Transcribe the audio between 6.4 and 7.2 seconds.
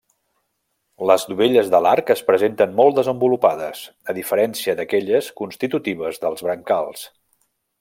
brancals.